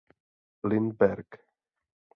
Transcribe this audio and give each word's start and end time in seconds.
Lindberg. 0.69 1.29